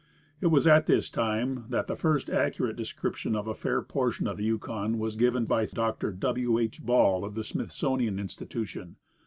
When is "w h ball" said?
6.11-7.23